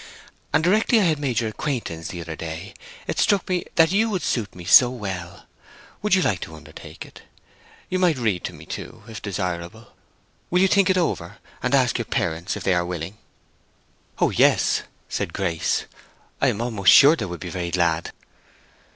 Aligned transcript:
And 0.51 0.63
directly 0.63 0.99
I 0.99 1.03
had 1.03 1.19
made 1.19 1.39
your 1.41 1.51
acquaintance 1.51 2.07
the 2.07 2.21
other 2.21 2.35
day 2.35 2.73
it 3.05 3.19
struck 3.19 3.47
me 3.47 3.65
that 3.75 3.91
you 3.91 4.09
would 4.09 4.23
suit 4.23 4.55
me 4.55 4.65
so 4.65 4.89
well. 4.89 5.45
Would 6.01 6.15
you 6.15 6.23
like 6.23 6.39
to 6.41 6.55
undertake 6.55 7.05
it? 7.05 7.21
You 7.87 7.99
might 7.99 8.17
read 8.17 8.43
to 8.45 8.53
me, 8.53 8.65
too, 8.65 9.03
if 9.07 9.21
desirable. 9.21 9.93
Will 10.49 10.59
you 10.59 10.67
think 10.67 10.89
it 10.89 10.97
over, 10.97 11.37
and 11.61 11.75
ask 11.75 11.99
your 11.99 12.05
parents 12.05 12.57
if 12.57 12.63
they 12.63 12.73
are 12.73 12.83
willing?" 12.83 13.19
"Oh 14.17 14.31
yes," 14.31 14.81
said 15.07 15.33
Grace. 15.33 15.85
"I 16.41 16.47
am 16.47 16.61
almost 16.63 16.91
sure 16.91 17.15
they 17.15 17.25
would 17.25 17.39
be 17.39 17.49
very 17.51 17.69
glad." 17.69 18.11